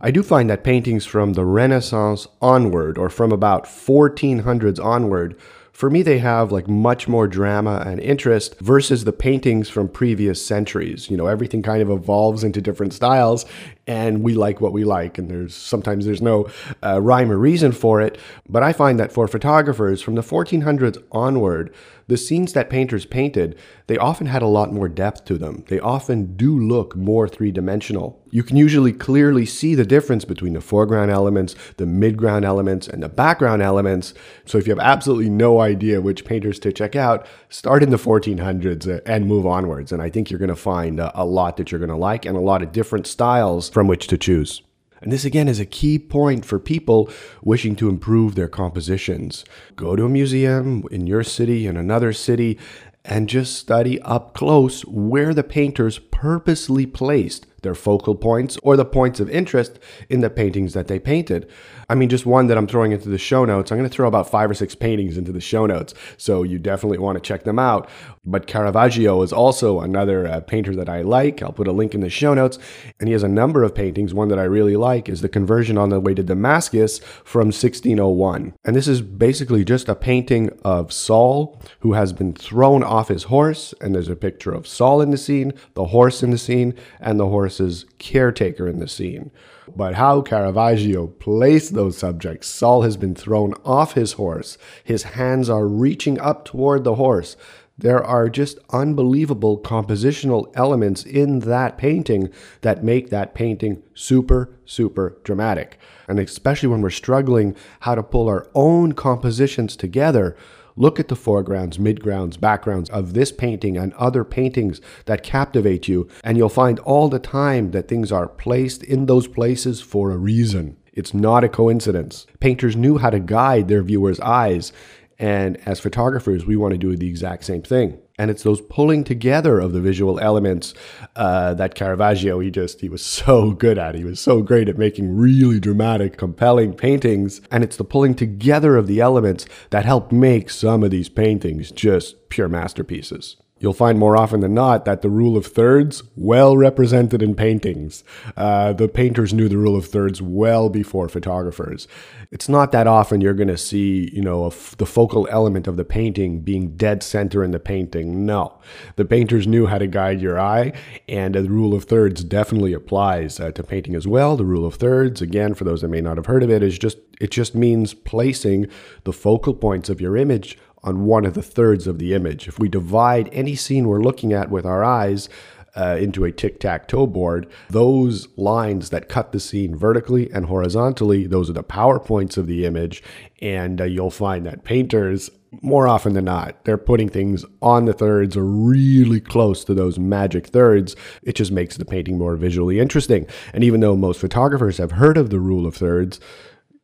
I 0.00 0.10
do 0.10 0.22
find 0.22 0.48
that 0.48 0.64
paintings 0.64 1.04
from 1.04 1.34
the 1.34 1.44
Renaissance 1.44 2.26
onward, 2.40 2.96
or 2.96 3.10
from 3.10 3.32
about 3.32 3.64
1400s 3.64 4.82
onward, 4.82 5.36
for 5.80 5.88
me, 5.88 6.02
they 6.02 6.18
have 6.18 6.52
like 6.52 6.68
much 6.68 7.08
more 7.08 7.26
drama 7.26 7.82
and 7.86 8.00
interest 8.00 8.60
versus 8.60 9.04
the 9.04 9.14
paintings 9.14 9.70
from 9.70 9.88
previous 9.88 10.44
centuries. 10.44 11.08
You 11.08 11.16
know, 11.16 11.26
everything 11.26 11.62
kind 11.62 11.80
of 11.80 11.88
evolves 11.88 12.44
into 12.44 12.60
different 12.60 12.92
styles. 12.92 13.46
And 13.90 14.22
we 14.22 14.34
like 14.34 14.60
what 14.60 14.72
we 14.72 14.84
like 14.84 15.18
and 15.18 15.28
there's 15.28 15.52
sometimes 15.52 16.06
there's 16.06 16.22
no 16.22 16.48
uh, 16.84 17.02
rhyme 17.02 17.28
or 17.32 17.36
reason 17.36 17.72
for 17.72 18.00
it 18.00 18.16
but 18.48 18.62
i 18.62 18.72
find 18.72 19.00
that 19.00 19.10
for 19.10 19.26
photographers 19.26 20.00
from 20.00 20.14
the 20.14 20.22
1400s 20.22 20.96
onward 21.10 21.74
the 22.10 22.16
scenes 22.16 22.54
that 22.54 22.68
painters 22.68 23.06
painted, 23.06 23.56
they 23.86 23.96
often 23.96 24.26
had 24.26 24.42
a 24.42 24.48
lot 24.48 24.72
more 24.72 24.88
depth 24.88 25.24
to 25.26 25.38
them. 25.38 25.64
They 25.68 25.78
often 25.78 26.36
do 26.36 26.58
look 26.58 26.96
more 26.96 27.28
three 27.28 27.52
dimensional. 27.52 28.20
You 28.32 28.42
can 28.42 28.56
usually 28.56 28.92
clearly 28.92 29.46
see 29.46 29.76
the 29.76 29.86
difference 29.86 30.24
between 30.24 30.54
the 30.54 30.60
foreground 30.60 31.12
elements, 31.12 31.54
the 31.76 31.84
midground 31.84 32.44
elements, 32.44 32.88
and 32.88 33.00
the 33.00 33.08
background 33.08 33.62
elements. 33.62 34.12
So 34.44 34.58
if 34.58 34.66
you 34.66 34.72
have 34.72 34.84
absolutely 34.84 35.30
no 35.30 35.60
idea 35.60 36.00
which 36.00 36.24
painters 36.24 36.58
to 36.60 36.72
check 36.72 36.96
out, 36.96 37.28
start 37.48 37.80
in 37.80 37.90
the 37.90 37.96
1400s 37.96 39.02
and 39.06 39.26
move 39.26 39.46
onwards. 39.46 39.92
And 39.92 40.02
I 40.02 40.10
think 40.10 40.30
you're 40.30 40.40
going 40.40 40.48
to 40.48 40.56
find 40.56 40.98
a 40.98 41.24
lot 41.24 41.58
that 41.58 41.70
you're 41.70 41.78
going 41.78 41.90
to 41.90 41.96
like 41.96 42.24
and 42.24 42.36
a 42.36 42.40
lot 42.40 42.62
of 42.62 42.72
different 42.72 43.06
styles 43.06 43.70
from 43.80 43.86
which 43.86 44.08
to 44.08 44.18
choose. 44.18 44.60
And 45.00 45.10
this 45.10 45.24
again 45.24 45.48
is 45.48 45.58
a 45.58 45.64
key 45.64 45.98
point 45.98 46.44
for 46.44 46.58
people 46.58 47.10
wishing 47.42 47.74
to 47.76 47.88
improve 47.88 48.34
their 48.34 48.46
compositions. 48.46 49.42
Go 49.74 49.96
to 49.96 50.04
a 50.04 50.08
museum 50.10 50.84
in 50.90 51.06
your 51.06 51.24
city, 51.24 51.66
in 51.66 51.78
another 51.78 52.12
city, 52.12 52.58
and 53.06 53.26
just 53.26 53.56
study 53.56 53.98
up 54.02 54.34
close 54.34 54.82
where 54.82 55.32
the 55.32 55.42
painters 55.42 55.98
purposely 56.20 56.84
placed 56.84 57.46
their 57.62 57.74
focal 57.74 58.14
points 58.14 58.58
or 58.62 58.76
the 58.76 58.84
points 58.84 59.20
of 59.20 59.30
interest 59.30 59.78
in 60.08 60.20
the 60.20 60.30
paintings 60.30 60.74
that 60.74 60.86
they 60.86 60.98
painted. 60.98 61.48
I 61.88 61.94
mean, 61.94 62.08
just 62.08 62.26
one 62.26 62.46
that 62.46 62.56
I'm 62.56 62.66
throwing 62.66 62.92
into 62.92 63.08
the 63.08 63.18
show 63.18 63.44
notes. 63.44 63.70
I'm 63.70 63.78
going 63.78 63.88
to 63.88 63.94
throw 63.94 64.06
about 64.06 64.30
five 64.30 64.50
or 64.50 64.54
six 64.54 64.74
paintings 64.74 65.16
into 65.16 65.32
the 65.32 65.40
show 65.40 65.66
notes, 65.66 65.94
so 66.16 66.42
you 66.42 66.58
definitely 66.58 66.98
want 66.98 67.16
to 67.16 67.20
check 67.20 67.44
them 67.44 67.58
out. 67.58 67.88
But 68.24 68.46
Caravaggio 68.46 69.22
is 69.22 69.32
also 69.32 69.80
another 69.80 70.26
uh, 70.26 70.40
painter 70.40 70.76
that 70.76 70.88
I 70.88 71.02
like. 71.02 71.42
I'll 71.42 71.52
put 71.52 71.66
a 71.66 71.72
link 71.72 71.94
in 71.94 72.00
the 72.00 72.10
show 72.10 72.34
notes. 72.34 72.58
And 73.00 73.08
he 73.08 73.12
has 73.14 73.22
a 73.22 73.28
number 73.28 73.64
of 73.64 73.74
paintings. 73.74 74.12
One 74.12 74.28
that 74.28 74.38
I 74.38 74.44
really 74.44 74.76
like 74.76 75.08
is 75.08 75.20
The 75.20 75.28
Conversion 75.28 75.78
on 75.78 75.88
the 75.88 76.00
Way 76.00 76.14
to 76.14 76.22
Damascus 76.22 76.98
from 77.24 77.46
1601. 77.46 78.54
And 78.64 78.76
this 78.76 78.86
is 78.86 79.00
basically 79.00 79.64
just 79.64 79.88
a 79.88 79.94
painting 79.94 80.50
of 80.64 80.92
Saul 80.92 81.60
who 81.80 81.94
has 81.94 82.12
been 82.12 82.34
thrown 82.34 82.84
off 82.84 83.08
his 83.08 83.24
horse. 83.24 83.74
And 83.80 83.94
there's 83.94 84.08
a 84.08 84.16
picture 84.16 84.52
of 84.52 84.66
Saul 84.66 85.00
in 85.00 85.10
the 85.10 85.18
scene, 85.18 85.54
the 85.74 85.86
horse 85.86 86.09
in 86.22 86.30
the 86.30 86.38
scene, 86.38 86.74
and 87.00 87.18
the 87.18 87.28
horse's 87.28 87.86
caretaker 87.98 88.66
in 88.66 88.78
the 88.78 88.88
scene. 88.88 89.30
But 89.76 89.94
how 89.94 90.22
Caravaggio 90.22 91.06
placed 91.06 91.74
those 91.74 91.96
subjects. 91.96 92.48
Saul 92.48 92.82
has 92.82 92.96
been 92.96 93.14
thrown 93.14 93.54
off 93.64 93.94
his 93.94 94.14
horse. 94.14 94.58
His 94.82 95.04
hands 95.04 95.48
are 95.48 95.66
reaching 95.66 96.18
up 96.18 96.44
toward 96.44 96.84
the 96.84 96.96
horse. 96.96 97.36
There 97.78 98.04
are 98.04 98.28
just 98.28 98.58
unbelievable 98.70 99.58
compositional 99.58 100.52
elements 100.54 101.02
in 101.04 101.38
that 101.40 101.78
painting 101.78 102.28
that 102.60 102.84
make 102.84 103.08
that 103.08 103.32
painting 103.32 103.82
super, 103.94 104.50
super 104.66 105.16
dramatic. 105.24 105.78
And 106.06 106.18
especially 106.18 106.68
when 106.68 106.82
we're 106.82 106.90
struggling 106.90 107.56
how 107.80 107.94
to 107.94 108.02
pull 108.02 108.28
our 108.28 108.50
own 108.54 108.92
compositions 108.92 109.76
together, 109.76 110.36
Look 110.80 110.98
at 110.98 111.08
the 111.08 111.14
foregrounds, 111.14 111.76
midgrounds, 111.76 112.40
backgrounds 112.40 112.88
of 112.88 113.12
this 113.12 113.32
painting 113.32 113.76
and 113.76 113.92
other 113.92 114.24
paintings 114.24 114.80
that 115.04 115.22
captivate 115.22 115.88
you, 115.88 116.08
and 116.24 116.38
you'll 116.38 116.48
find 116.48 116.78
all 116.78 117.10
the 117.10 117.18
time 117.18 117.72
that 117.72 117.86
things 117.86 118.10
are 118.10 118.26
placed 118.26 118.82
in 118.82 119.04
those 119.04 119.26
places 119.26 119.82
for 119.82 120.10
a 120.10 120.16
reason. 120.16 120.78
It's 120.94 121.12
not 121.12 121.44
a 121.44 121.50
coincidence. 121.50 122.26
Painters 122.40 122.76
knew 122.76 122.96
how 122.96 123.10
to 123.10 123.20
guide 123.20 123.68
their 123.68 123.82
viewers' 123.82 124.20
eyes, 124.20 124.72
and 125.18 125.58
as 125.66 125.80
photographers, 125.80 126.46
we 126.46 126.56
want 126.56 126.72
to 126.72 126.78
do 126.78 126.96
the 126.96 127.08
exact 127.08 127.44
same 127.44 127.60
thing 127.60 127.98
and 128.20 128.30
it's 128.30 128.42
those 128.42 128.60
pulling 128.60 129.02
together 129.02 129.60
of 129.60 129.72
the 129.72 129.80
visual 129.80 130.20
elements 130.20 130.74
uh, 131.16 131.54
that 131.54 131.74
Caravaggio 131.74 132.38
he 132.40 132.50
just 132.50 132.82
he 132.82 132.88
was 132.90 133.02
so 133.02 133.52
good 133.52 133.78
at. 133.78 133.94
He 133.94 134.04
was 134.04 134.20
so 134.20 134.42
great 134.42 134.68
at 134.68 134.76
making 134.76 135.16
really 135.16 135.58
dramatic, 135.58 136.18
compelling 136.18 136.74
paintings, 136.74 137.40
and 137.50 137.64
it's 137.64 137.78
the 137.78 137.84
pulling 137.84 138.14
together 138.14 138.76
of 138.76 138.86
the 138.86 139.00
elements 139.00 139.46
that 139.70 139.86
help 139.86 140.12
make 140.12 140.50
some 140.50 140.82
of 140.82 140.90
these 140.90 141.08
paintings 141.08 141.70
just 141.70 142.28
pure 142.28 142.48
masterpieces. 142.48 143.36
You'll 143.60 143.74
find 143.74 143.98
more 143.98 144.16
often 144.16 144.40
than 144.40 144.54
not 144.54 144.86
that 144.86 145.02
the 145.02 145.10
rule 145.10 145.36
of 145.36 145.44
thirds 145.46 146.02
well 146.16 146.56
represented 146.56 147.22
in 147.22 147.34
paintings. 147.34 148.02
Uh, 148.34 148.72
the 148.72 148.88
painters 148.88 149.34
knew 149.34 149.50
the 149.50 149.58
rule 149.58 149.76
of 149.76 149.86
thirds 149.86 150.22
well 150.22 150.70
before 150.70 151.10
photographers. 151.10 151.86
It's 152.30 152.48
not 152.48 152.72
that 152.72 152.86
often 152.86 153.20
you're 153.20 153.34
going 153.34 153.48
to 153.48 153.58
see, 153.58 154.08
you 154.14 154.22
know, 154.22 154.48
the 154.78 154.86
focal 154.86 155.28
element 155.30 155.66
of 155.66 155.76
the 155.76 155.84
painting 155.84 156.40
being 156.40 156.74
dead 156.74 157.02
center 157.02 157.44
in 157.44 157.50
the 157.50 157.60
painting. 157.60 158.24
No, 158.24 158.58
the 158.96 159.04
painters 159.04 159.46
knew 159.46 159.66
how 159.66 159.76
to 159.76 159.86
guide 159.86 160.22
your 160.22 160.40
eye, 160.40 160.72
and 161.06 161.34
the 161.34 161.44
rule 161.44 161.74
of 161.74 161.84
thirds 161.84 162.24
definitely 162.24 162.72
applies 162.72 163.38
uh, 163.38 163.50
to 163.52 163.62
painting 163.62 163.94
as 163.94 164.06
well. 164.06 164.38
The 164.38 164.44
rule 164.44 164.64
of 164.64 164.76
thirds, 164.76 165.20
again, 165.20 165.52
for 165.52 165.64
those 165.64 165.82
that 165.82 165.88
may 165.88 166.00
not 166.00 166.16
have 166.16 166.26
heard 166.26 166.42
of 166.42 166.50
it, 166.50 166.62
is 166.62 166.78
just 166.78 166.96
it 167.20 167.30
just 167.30 167.54
means 167.54 167.92
placing 167.92 168.66
the 169.04 169.12
focal 169.12 169.52
points 169.52 169.90
of 169.90 170.00
your 170.00 170.16
image 170.16 170.56
on 170.82 171.04
one 171.04 171.24
of 171.24 171.34
the 171.34 171.42
thirds 171.42 171.86
of 171.86 171.98
the 171.98 172.14
image. 172.14 172.48
If 172.48 172.58
we 172.58 172.68
divide 172.68 173.28
any 173.32 173.54
scene 173.54 173.88
we're 173.88 174.02
looking 174.02 174.32
at 174.32 174.50
with 174.50 174.64
our 174.64 174.82
eyes 174.84 175.28
uh, 175.76 175.96
into 176.00 176.24
a 176.24 176.32
tic 176.32 176.58
tac 176.58 176.88
toe 176.88 177.06
board, 177.06 177.46
those 177.68 178.28
lines 178.36 178.90
that 178.90 179.08
cut 179.08 179.32
the 179.32 179.40
scene 179.40 179.76
vertically 179.76 180.30
and 180.32 180.46
horizontally, 180.46 181.26
those 181.26 181.48
are 181.48 181.54
the 181.54 181.62
power 181.62 182.00
points 182.00 182.36
of 182.36 182.46
the 182.46 182.66
image. 182.66 183.02
And 183.40 183.80
uh, 183.80 183.84
you'll 183.84 184.10
find 184.10 184.44
that 184.46 184.64
painters, 184.64 185.30
more 185.62 185.88
often 185.88 186.14
than 186.14 186.24
not, 186.24 186.64
they're 186.64 186.78
putting 186.78 187.08
things 187.08 187.44
on 187.60 187.84
the 187.84 187.92
thirds 187.92 188.36
or 188.36 188.44
really 188.44 189.20
close 189.20 189.64
to 189.64 189.74
those 189.74 189.98
magic 189.98 190.46
thirds. 190.46 190.96
It 191.22 191.34
just 191.34 191.52
makes 191.52 191.76
the 191.76 191.84
painting 191.84 192.18
more 192.18 192.36
visually 192.36 192.78
interesting. 192.78 193.26
And 193.52 193.64
even 193.64 193.80
though 193.80 193.96
most 193.96 194.20
photographers 194.20 194.78
have 194.78 194.92
heard 194.92 195.16
of 195.16 195.30
the 195.30 195.40
rule 195.40 195.66
of 195.66 195.74
thirds, 195.74 196.20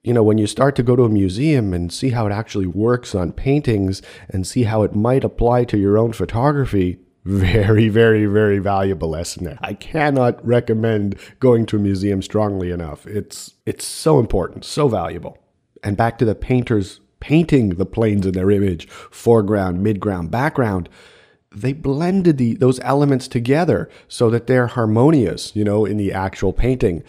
you 0.06 0.12
know, 0.12 0.22
when 0.22 0.38
you 0.38 0.46
start 0.46 0.76
to 0.76 0.84
go 0.84 0.94
to 0.94 1.02
a 1.02 1.08
museum 1.08 1.74
and 1.74 1.92
see 1.92 2.10
how 2.10 2.28
it 2.28 2.32
actually 2.32 2.66
works 2.66 3.12
on 3.12 3.32
paintings 3.32 4.02
and 4.30 4.46
see 4.46 4.62
how 4.62 4.84
it 4.84 4.94
might 4.94 5.24
apply 5.24 5.64
to 5.64 5.76
your 5.76 5.98
own 5.98 6.12
photography, 6.12 7.00
very, 7.24 7.88
very, 7.88 8.24
very 8.26 8.60
valuable 8.60 9.08
lesson 9.08 9.42
there. 9.42 9.58
I 9.62 9.74
cannot 9.74 10.46
recommend 10.46 11.18
going 11.40 11.66
to 11.66 11.76
a 11.76 11.80
museum 11.80 12.22
strongly 12.22 12.70
enough. 12.70 13.04
It's 13.04 13.54
it's 13.66 13.84
so 13.84 14.20
important, 14.20 14.64
so 14.64 14.86
valuable. 14.86 15.38
And 15.82 15.96
back 15.96 16.18
to 16.18 16.24
the 16.24 16.36
painters 16.36 17.00
painting 17.18 17.70
the 17.70 17.86
planes 17.86 18.26
in 18.26 18.32
their 18.32 18.52
image, 18.52 18.88
foreground, 18.88 19.84
midground, 19.84 20.30
background. 20.30 20.88
They 21.50 21.72
blended 21.72 22.38
the, 22.38 22.54
those 22.54 22.78
elements 22.80 23.26
together 23.26 23.90
so 24.06 24.30
that 24.30 24.46
they're 24.46 24.68
harmonious, 24.68 25.56
you 25.56 25.64
know, 25.64 25.84
in 25.84 25.96
the 25.96 26.12
actual 26.12 26.52
painting. 26.52 27.02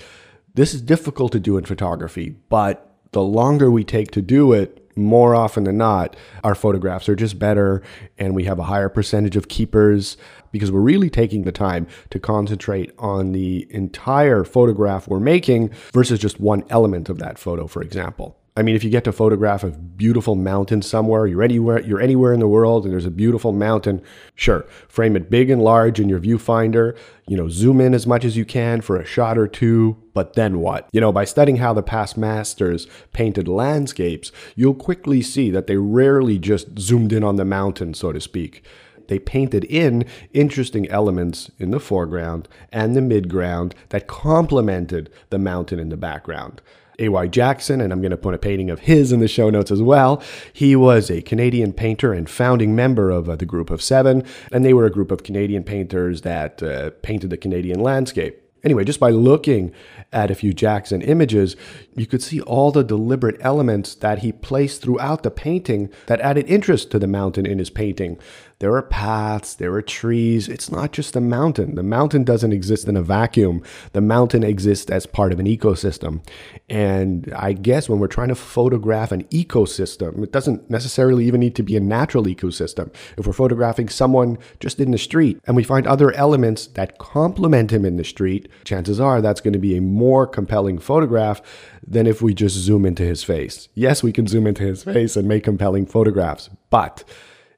This 0.56 0.74
is 0.74 0.82
difficult 0.82 1.34
to 1.34 1.40
do 1.40 1.58
in 1.58 1.66
photography, 1.66 2.36
but 2.50 2.87
the 3.12 3.22
longer 3.22 3.70
we 3.72 3.84
take 3.84 4.12
to 4.12 4.22
do 4.22 4.54
it, 4.54 4.84
more 4.98 5.36
often 5.36 5.64
than 5.64 5.78
not, 5.78 6.16
our 6.44 6.56
photographs 6.56 7.08
are 7.08 7.16
just 7.16 7.38
better 7.38 7.84
and 8.18 8.34
we 8.36 8.46
have 8.46 8.60
a 8.60 8.64
higher 8.64 8.90
percentage 8.90 9.36
of 9.36 9.48
keepers 9.48 10.18
because 10.52 10.72
we're 10.72 10.80
really 10.80 11.10
taking 11.10 11.44
the 11.44 11.52
time 11.52 11.88
to 12.10 12.20
concentrate 12.20 12.92
on 12.98 13.32
the 13.32 13.68
entire 13.70 14.44
photograph 14.44 15.08
we're 15.08 15.20
making 15.20 15.70
versus 15.94 16.20
just 16.20 16.40
one 16.40 16.64
element 16.70 17.10
of 17.10 17.20
that 17.20 17.38
photo, 17.38 17.68
for 17.68 17.82
example. 17.82 18.36
I 18.58 18.64
mean, 18.64 18.76
if 18.76 18.84
you 18.84 18.90
get 18.90 19.04
to 19.04 19.12
photograph 19.12 19.64
a 19.64 19.70
beautiful 19.70 20.34
mountain 20.34 20.82
somewhere, 20.82 21.28
you're 21.28 21.44
anywhere, 21.44 21.80
you're 21.82 22.02
anywhere 22.02 22.34
in 22.34 22.40
the 22.40 22.48
world, 22.48 22.86
and 22.86 22.92
there's 22.92 23.06
a 23.06 23.12
beautiful 23.12 23.52
mountain. 23.52 24.02
Sure, 24.34 24.66
frame 24.88 25.16
it 25.16 25.30
big 25.30 25.52
and 25.52 25.62
large 25.62 26.00
in 26.00 26.10
your 26.10 26.20
viewfinder. 26.20 26.98
You 27.28 27.38
know, 27.38 27.50
zoom 27.50 27.80
in 27.80 27.94
as 27.94 28.08
much 28.08 28.26
as 28.26 28.36
you 28.36 28.46
can 28.46 28.82
for 28.82 29.00
a 29.00 29.06
shot 29.06 29.38
or 29.38 29.48
two. 29.48 30.02
But 30.16 30.34
then 30.34 30.60
what? 30.60 30.90
You 30.92 31.00
know, 31.00 31.12
by 31.12 31.24
studying 31.24 31.58
how 31.58 31.72
the 31.74 31.84
past 31.84 32.18
masters 32.18 32.88
painted 33.14 33.48
landscapes, 33.48 34.32
you'll 34.56 34.74
quickly 34.74 35.22
see 35.22 35.52
that 35.52 35.68
they 35.68 35.78
rarely 35.78 36.40
just 36.40 36.80
zoomed 36.80 37.14
in 37.14 37.24
on 37.24 37.36
the 37.36 37.46
mountain, 37.46 37.94
so 37.94 38.12
to 38.12 38.20
speak 38.20 38.64
they 39.08 39.20
painted 39.20 39.64
in 39.64 40.04
interesting 40.34 40.86
elements 40.90 41.50
in 41.60 41.72
the 41.72 41.80
foreground 41.80 42.46
and 42.74 42.94
the 42.94 43.00
midground 43.00 43.72
that 43.88 44.06
complemented 44.06 45.10
the 45.30 45.40
mountain 45.40 45.80
in 45.80 45.88
the 45.88 45.96
background. 45.96 46.62
A.Y. 47.00 47.28
Jackson, 47.28 47.82
and 47.82 47.94
I'm 47.94 48.02
going 48.02 48.12
to 48.12 48.18
put 48.18 48.34
a 48.34 48.40
painting 48.40 48.70
of 48.70 48.80
his 48.80 49.12
in 49.12 49.20
the 49.20 49.28
show 49.28 49.50
notes 49.50 49.72
as 49.72 49.82
well. 49.82 50.22
He 50.52 50.76
was 50.76 51.10
a 51.10 51.22
Canadian 51.22 51.74
painter 51.74 52.14
and 52.14 52.30
founding 52.30 52.76
member 52.76 53.12
of 53.12 53.30
uh, 53.30 53.36
the 53.36 53.46
Group 53.46 53.70
of 53.70 53.82
Seven, 53.82 54.24
and 54.52 54.66
they 54.66 54.74
were 54.74 54.86
a 54.86 54.92
group 54.92 55.12
of 55.12 55.24
Canadian 55.24 55.64
painters 55.64 56.22
that 56.22 56.64
uh, 56.64 56.92
painted 57.02 57.30
the 57.30 57.38
Canadian 57.38 57.80
landscape. 57.80 58.42
Anyway, 58.64 58.84
just 58.84 59.00
by 59.00 59.12
looking 59.12 59.72
at 60.12 60.32
a 60.32 60.36
few 60.36 60.54
Jackson 60.54 61.02
images, 61.02 61.56
you 61.96 62.08
could 62.08 62.24
see 62.24 62.42
all 62.42 62.72
the 62.72 62.84
deliberate 62.84 63.38
elements 63.40 63.94
that 63.96 64.20
he 64.20 64.32
placed 64.32 64.82
throughout 64.82 65.24
the 65.24 65.32
painting 65.32 65.90
that 66.08 66.20
added 66.22 66.50
interest 66.50 66.90
to 66.92 67.00
the 67.00 67.08
mountain 67.08 67.46
in 67.46 67.60
his 67.60 67.70
painting. 67.70 68.18
There 68.60 68.76
are 68.76 68.82
paths, 68.82 69.54
there 69.54 69.72
are 69.74 69.84
trees. 69.84 70.50
It's 70.50 70.72
not 70.72 70.92
just 70.92 71.16
a 71.16 71.22
mountain. 71.22 71.76
The 71.76 71.84
mountain 71.84 72.24
doesn't 72.24 72.54
exist 72.54 72.88
in 72.88 72.98
a 72.98 73.04
vacuum. 73.04 73.62
The 73.94 74.02
mountain 74.02 74.44
exists 74.44 74.90
as 74.90 75.06
part 75.06 75.32
of 75.32 75.40
an 75.40 75.46
ecosystem. 75.46 76.26
And 76.68 77.32
I 77.36 77.54
guess 77.54 77.88
when 77.88 78.00
we're 78.00 78.08
trying 78.08 78.30
to 78.30 78.36
photograph 78.36 79.12
an 79.12 79.26
ecosystem, 79.26 80.24
it 80.24 80.32
doesn't 80.32 80.72
necessarily 80.72 81.26
even 81.26 81.40
need 81.40 81.56
to 81.56 81.62
be 81.62 81.78
a 81.78 81.80
natural 81.80 82.24
ecosystem. 82.24 82.92
If 83.16 83.28
we're 83.28 83.34
photographing 83.34 83.90
someone 83.90 84.40
just 84.60 84.80
in 84.80 84.90
the 84.90 84.98
street 84.98 85.40
and 85.46 85.56
we 85.56 85.64
find 85.64 85.86
other 85.86 86.12
elements 86.14 86.66
that 86.66 86.98
complement 86.98 87.72
him 87.72 87.86
in 87.86 87.98
the 87.98 88.04
street, 88.04 88.50
chances 88.64 89.00
are 89.00 89.22
that's 89.22 89.42
going 89.42 89.54
to 89.54 89.60
be 89.60 89.78
a 89.78 89.82
more 89.82 90.26
compelling 90.26 90.80
photograph 90.80 91.44
than 91.86 92.08
if 92.08 92.24
we 92.24 92.34
just 92.34 92.56
zoom 92.56 92.88
into 92.88 93.04
his 93.04 93.24
face. 93.24 93.70
Yes, 93.76 94.02
we 94.02 94.12
can 94.12 94.26
zoom 94.26 94.48
into 94.48 94.64
his 94.64 94.84
face 94.84 95.16
and 95.16 95.28
make 95.28 95.44
compelling 95.44 95.86
photographs, 95.86 96.50
but 96.72 97.04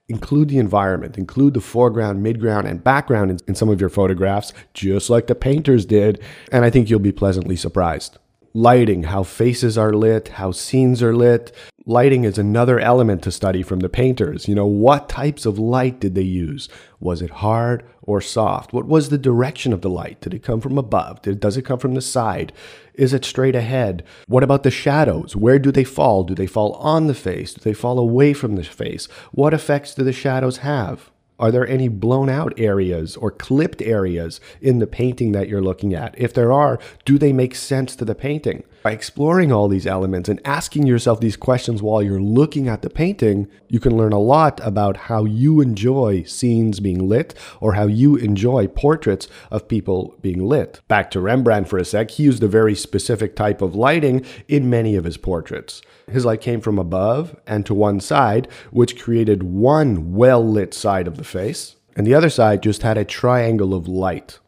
include 0.09 0.49
the 0.49 0.57
environment, 0.57 1.17
include 1.17 1.53
the 1.53 1.61
foreground, 1.61 2.25
midground, 2.25 2.65
and 2.65 2.83
background 2.83 3.31
in, 3.31 3.39
in, 3.47 3.55
some 3.55 3.69
of 3.69 3.79
your 3.79 3.89
photographs, 3.89 4.51
just 4.73 5.09
like 5.09 5.27
the 5.27 5.35
painters 5.35 5.85
did, 5.85 6.21
and 6.51 6.65
I 6.65 6.69
think 6.69 6.89
you'll 6.89 6.99
be 6.99 7.11
pleasantly 7.11 7.55
surprised. 7.55 8.17
Lighting, 8.53 9.03
how 9.03 9.23
faces 9.23 9.77
are 9.77 9.93
lit, 9.93 10.29
how 10.29 10.51
scenes 10.51 11.03
are 11.03 11.15
lit. 11.15 11.51
Lighting 11.89 12.23
is 12.23 12.37
another 12.37 12.79
element 12.79 13.23
to 13.23 13.31
study 13.31 13.63
from 13.63 13.79
the 13.79 13.89
painters. 13.89 14.47
You 14.47 14.53
know, 14.53 14.67
what 14.67 15.09
types 15.09 15.47
of 15.47 15.57
light 15.57 15.99
did 15.99 16.13
they 16.13 16.21
use? 16.21 16.69
Was 16.99 17.19
it 17.19 17.31
hard 17.41 17.83
or 18.03 18.21
soft? 18.21 18.73
What 18.73 18.85
was 18.85 19.09
the 19.09 19.17
direction 19.17 19.73
of 19.73 19.81
the 19.81 19.89
light? 19.89 20.21
Did 20.21 20.35
it 20.35 20.43
come 20.43 20.61
from 20.61 20.77
above? 20.77 21.19
Did, 21.23 21.39
does 21.39 21.57
it 21.57 21.63
come 21.63 21.79
from 21.79 21.95
the 21.95 22.01
side? 22.01 22.53
Is 22.93 23.11
it 23.11 23.25
straight 23.25 23.55
ahead? 23.55 24.03
What 24.27 24.43
about 24.43 24.61
the 24.61 24.69
shadows? 24.69 25.35
Where 25.35 25.57
do 25.57 25.71
they 25.71 25.83
fall? 25.83 26.23
Do 26.23 26.35
they 26.35 26.45
fall 26.45 26.73
on 26.73 27.07
the 27.07 27.15
face? 27.15 27.55
Do 27.55 27.61
they 27.61 27.73
fall 27.73 27.97
away 27.97 28.33
from 28.33 28.55
the 28.55 28.63
face? 28.63 29.07
What 29.31 29.55
effects 29.55 29.95
do 29.95 30.03
the 30.03 30.13
shadows 30.13 30.57
have? 30.57 31.09
Are 31.39 31.51
there 31.51 31.67
any 31.67 31.87
blown 31.87 32.29
out 32.29 32.53
areas 32.57 33.15
or 33.15 33.31
clipped 33.31 33.81
areas 33.81 34.41
in 34.61 34.79
the 34.79 34.87
painting 34.87 35.31
that 35.31 35.47
you're 35.47 35.61
looking 35.61 35.93
at? 35.93 36.13
If 36.17 36.33
there 36.33 36.51
are, 36.51 36.79
do 37.05 37.17
they 37.17 37.31
make 37.31 37.55
sense 37.55 37.95
to 37.95 38.05
the 38.05 38.13
painting? 38.13 38.63
By 38.83 38.91
exploring 38.91 39.51
all 39.51 39.67
these 39.67 39.87
elements 39.87 40.29
and 40.29 40.39
asking 40.45 40.87
yourself 40.87 41.19
these 41.19 41.35
questions 41.35 41.81
while 41.81 42.01
you're 42.01 42.21
looking 42.21 42.67
at 42.67 42.81
the 42.81 42.89
painting, 42.89 43.47
you 43.67 43.79
can 43.79 43.97
learn 43.97 44.13
a 44.13 44.19
lot 44.19 44.59
about 44.65 44.95
how 44.97 45.25
you 45.25 45.59
enjoy 45.59 46.23
scenes 46.23 46.79
being 46.79 47.07
lit 47.07 47.33
or 47.59 47.73
how 47.73 47.87
you 47.87 48.15
enjoy 48.15 48.67
portraits 48.67 49.27
of 49.51 49.67
people 49.67 50.15
being 50.21 50.45
lit. 50.47 50.79
Back 50.87 51.11
to 51.11 51.19
Rembrandt 51.19 51.67
for 51.67 51.77
a 51.77 51.85
sec, 51.85 52.11
he 52.11 52.23
used 52.23 52.41
a 52.41 52.47
very 52.47 52.73
specific 52.75 53.35
type 53.35 53.61
of 53.61 53.75
lighting 53.75 54.25
in 54.47 54.69
many 54.69 54.95
of 54.95 55.03
his 55.03 55.17
portraits. 55.17 55.81
His 56.09 56.25
light 56.25 56.41
came 56.41 56.61
from 56.61 56.79
above 56.79 57.35
and 57.45 57.65
to 57.65 57.73
one 57.73 57.99
side, 57.99 58.47
which 58.71 58.99
created 58.99 59.43
one 59.43 60.13
well 60.13 60.45
lit 60.45 60.73
side 60.73 61.07
of 61.07 61.17
the 61.17 61.23
face, 61.29 61.75
and 61.95 62.05
the 62.05 62.13
other 62.13 62.29
side 62.29 62.63
just 62.63 62.81
had 62.81 62.97
a 62.97 63.05
triangle 63.05 63.73
of 63.73 63.87
light. 63.87 64.39